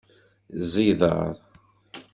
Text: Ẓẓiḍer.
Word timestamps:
Ẓẓiḍer. 0.61 1.29